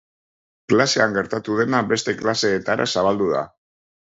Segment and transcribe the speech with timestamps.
[0.73, 3.45] Klasean gertatu dena beste klaseetara zabaldu da.